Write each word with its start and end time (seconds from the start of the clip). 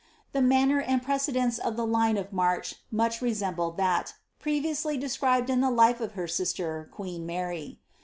The 0.31 0.41
manner 0.41 0.81
and 0.81 1.03
precedence 1.03 1.59
of 1.59 1.75
the 1.77 1.85
line 1.85 2.17
of 2.17 2.33
march 2.33 2.73
much 2.89 3.19
resemblwl 3.19 3.77
that, 3.77 4.15
previously 4.39 4.97
described 4.97 5.47
in 5.47 5.61
the 5.61 5.69
life 5.69 6.01
of 6.01 6.13
her 6.13 6.27
sister, 6.27 6.89
queen 6.91 7.23
Mary. 7.27 7.77